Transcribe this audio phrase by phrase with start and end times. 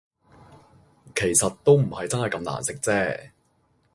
[1.15, 3.29] 其實都唔係真係咁難食啫